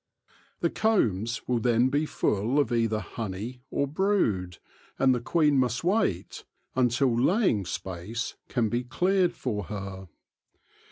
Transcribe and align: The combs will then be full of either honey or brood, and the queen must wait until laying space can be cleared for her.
The 0.61 0.71
combs 0.71 1.47
will 1.47 1.59
then 1.59 1.89
be 1.89 2.07
full 2.07 2.57
of 2.57 2.71
either 2.73 2.99
honey 3.01 3.61
or 3.69 3.85
brood, 3.85 4.57
and 4.97 5.13
the 5.13 5.21
queen 5.21 5.59
must 5.59 5.83
wait 5.83 6.43
until 6.75 7.15
laying 7.15 7.65
space 7.65 8.33
can 8.49 8.67
be 8.67 8.83
cleared 8.83 9.35
for 9.35 9.65
her. 9.65 10.07